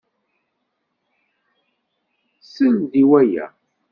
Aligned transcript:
Sel-d 2.53 2.91
i 3.01 3.03
waya! 3.09 3.45